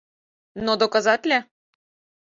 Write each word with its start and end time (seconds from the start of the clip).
—Но 0.65 0.71
доказатле! 0.83 1.37